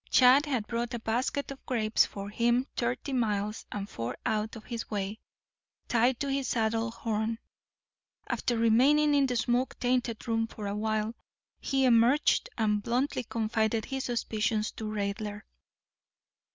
[0.09, 4.63] Chad had brought a basket of grapes for him thirty miles, and four out of
[4.63, 5.19] his way,
[5.87, 7.37] tied to his saddle horn.
[8.25, 11.13] After remaining in the smoke tainted room for a while,
[11.59, 15.43] he emerged and bluntly confided his suspicions to Raidler.